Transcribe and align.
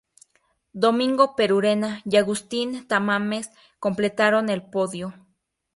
Domingo 0.73 1.35
Perurena 1.35 2.01
y 2.05 2.17
Agustín 2.17 2.87
Tamames 2.87 3.51
completaron 3.79 4.49
el 4.49 4.63
podio. 4.63 5.13